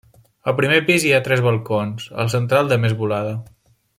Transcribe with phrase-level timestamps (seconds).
[0.51, 3.37] Al primer pis hi ha tres balcons, el central de més volada.